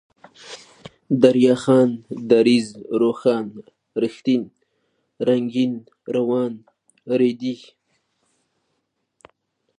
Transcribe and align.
دريا 1.21 1.55
خان، 1.63 1.89
دريځ، 2.31 2.67
روښان، 3.01 3.45
رښتين، 4.03 4.43
رنگين، 5.27 5.73
روان، 6.15 6.53
ريدی 7.19 7.55